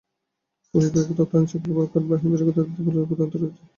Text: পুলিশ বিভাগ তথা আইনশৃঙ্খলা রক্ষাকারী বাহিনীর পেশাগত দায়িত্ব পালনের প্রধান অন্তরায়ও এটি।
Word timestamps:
পুলিশ 0.73 0.87
বিভাগ 0.89 1.15
তথা 1.19 1.35
আইনশৃঙ্খলা 1.35 1.73
রক্ষাকারী 1.75 2.07
বাহিনীর 2.09 2.31
পেশাগত 2.33 2.55
দায়িত্ব 2.57 2.85
পালনের 2.85 3.07
প্রধান 3.09 3.25
অন্তরায়ও 3.25 3.49
এটি। 3.49 3.61